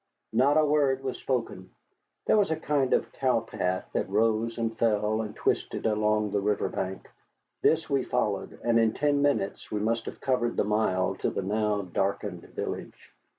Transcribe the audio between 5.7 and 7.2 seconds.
along the river bank.